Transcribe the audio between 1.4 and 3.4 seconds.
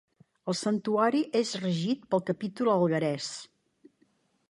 és regit pel capítol alguerès.